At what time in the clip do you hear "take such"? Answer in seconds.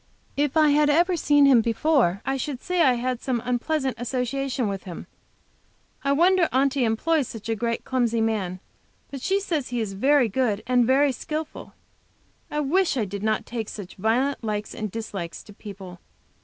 13.45-13.93